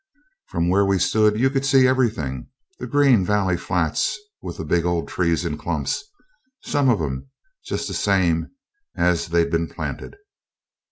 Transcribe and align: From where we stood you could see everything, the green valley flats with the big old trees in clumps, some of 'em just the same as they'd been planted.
From 0.47 0.67
where 0.67 0.83
we 0.83 0.97
stood 0.97 1.39
you 1.39 1.51
could 1.51 1.63
see 1.63 1.85
everything, 1.87 2.47
the 2.79 2.87
green 2.87 3.23
valley 3.23 3.55
flats 3.55 4.17
with 4.41 4.57
the 4.57 4.65
big 4.65 4.83
old 4.83 5.07
trees 5.07 5.45
in 5.45 5.59
clumps, 5.59 6.03
some 6.63 6.89
of 6.89 6.99
'em 6.99 7.29
just 7.63 7.87
the 7.87 7.93
same 7.93 8.49
as 8.95 9.27
they'd 9.27 9.51
been 9.51 9.67
planted. 9.67 10.17